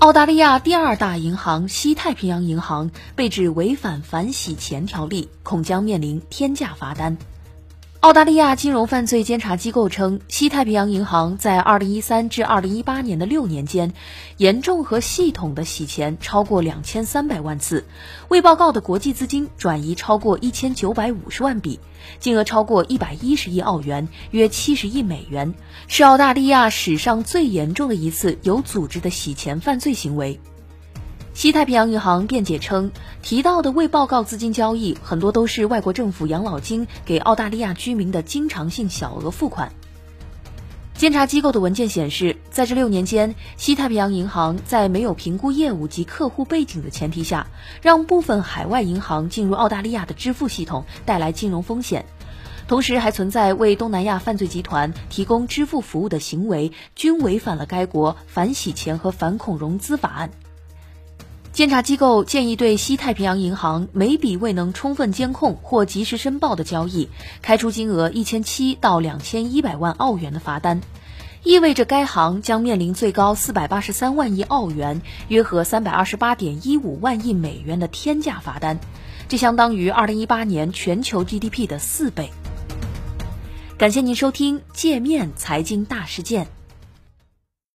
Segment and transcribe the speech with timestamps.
[0.00, 7.16] 澳大利亚第二大银行西太平洋银行被指违反反洗钱条例，恐将面临天价罚单。
[8.06, 13.94] 澳大利亚金融犯罪监察机构称，西太平洋银行在2013至2018年的六年间，
[14.36, 17.84] 严重和系统的洗钱超过2300万次，
[18.28, 21.80] 未报告的国际资金转移超过1950万笔，
[22.20, 25.52] 金额超过110亿澳元，约70亿美元，
[25.88, 30.38] 是澳大利亚史上最严重的一次有组织的洗钱犯罪行为。
[31.36, 32.90] 西太平洋银行辩解称，
[33.20, 39.70] 提到的未报告资金交易很多都是外国政府养老金给澳大利亚居民的经常性小额付款。
[40.94, 47.48] 监察机构的文件显示，在这六年间，西太平洋银行在没有评估业务及客户背景的前提下，
[47.82, 52.06] 让部分海外银行进入澳大利亚的支付系统，带来金融风险，
[52.66, 60.30] 同时还存在为东南亚犯罪集团提供支付服务的行为，均违反了该国反洗钱和反恐融资法案。
[61.56, 67.08] 监察机构建议对西太平洋银行每笔未能充分监控或及时申报的交易，
[67.40, 70.82] 开出金额一千七到两千一百万澳元的罚单，
[71.44, 78.78] 意味着该行将面临最高四百八十三万亿澳元（约合三百二十八点一五万亿美元）的天价罚单，
[79.26, 82.30] 这相当于二零一八年全球 GDP 的四倍。
[83.78, 86.48] 感谢您收听界面财经大事件。